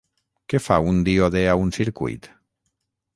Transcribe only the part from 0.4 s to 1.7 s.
Què fa un díode a un